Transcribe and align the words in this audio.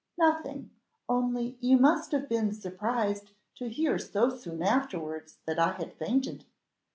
"Nothing, 0.17 0.71
only 1.07 1.57
you 1.59 1.77
must 1.77 2.11
have 2.11 2.27
been 2.27 2.53
surprised 2.53 3.33
to 3.53 3.69
hear 3.69 3.99
so 3.99 4.35
soon 4.35 4.63
afterwards 4.63 5.37
that 5.45 5.59
I 5.59 5.73
had 5.73 5.93
fainted." 5.93 6.43